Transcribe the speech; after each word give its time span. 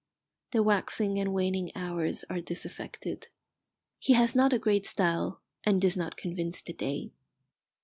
The 0.49 0.63
waxing 0.63 1.19
and 1.19 1.31
waning 1.31 1.71
hours 1.77 2.25
are 2.27 2.41
disaffected. 2.41 3.27
He 3.99 4.13
has 4.13 4.35
not 4.35 4.51
a 4.51 4.57
great 4.57 4.87
style, 4.87 5.41
and 5.63 5.79
does 5.79 5.95
not 5.95 6.17
convince 6.17 6.63
the 6.63 6.73
day. 6.73 7.11